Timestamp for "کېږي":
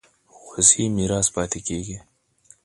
1.67-1.97